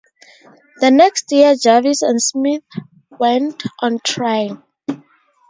[0.79, 2.63] The next year Jarvis and Smith
[3.19, 4.63] went on trial.